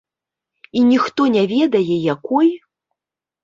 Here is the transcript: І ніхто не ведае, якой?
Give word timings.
І 0.81 0.83
ніхто 0.93 1.21
не 1.37 1.45
ведае, 1.53 1.95
якой? 2.15 2.53